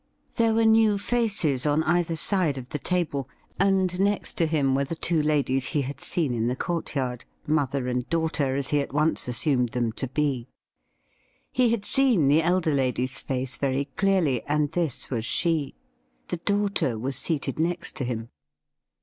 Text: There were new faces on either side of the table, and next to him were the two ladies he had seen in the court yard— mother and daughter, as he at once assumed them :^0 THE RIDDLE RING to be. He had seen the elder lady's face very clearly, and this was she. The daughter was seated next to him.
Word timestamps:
There 0.33 0.55
were 0.55 0.65
new 0.65 0.97
faces 0.97 1.63
on 1.67 1.83
either 1.83 2.15
side 2.15 2.57
of 2.57 2.69
the 2.69 2.79
table, 2.79 3.29
and 3.59 3.99
next 3.99 4.33
to 4.37 4.47
him 4.47 4.73
were 4.73 4.83
the 4.83 4.95
two 4.95 5.21
ladies 5.21 5.67
he 5.67 5.83
had 5.83 5.99
seen 5.99 6.33
in 6.33 6.47
the 6.47 6.55
court 6.55 6.95
yard— 6.95 7.23
mother 7.45 7.87
and 7.87 8.09
daughter, 8.09 8.55
as 8.55 8.69
he 8.69 8.79
at 8.79 8.95
once 8.95 9.27
assumed 9.27 9.69
them 9.73 9.91
:^0 9.91 9.91
THE 9.91 9.91
RIDDLE 9.91 9.91
RING 9.91 9.93
to 9.93 10.07
be. 10.07 10.47
He 11.51 11.69
had 11.69 11.85
seen 11.85 12.25
the 12.25 12.41
elder 12.41 12.73
lady's 12.73 13.21
face 13.21 13.57
very 13.57 13.85
clearly, 13.95 14.41
and 14.47 14.71
this 14.71 15.11
was 15.11 15.23
she. 15.23 15.75
The 16.29 16.37
daughter 16.37 16.97
was 16.97 17.15
seated 17.15 17.59
next 17.59 17.95
to 17.97 18.03
him. 18.03 18.29